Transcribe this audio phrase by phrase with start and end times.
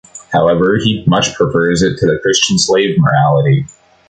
[0.33, 3.67] However, he much prefers it to the Christian slave-morality.